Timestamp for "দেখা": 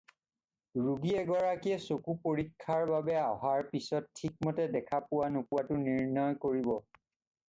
4.77-5.01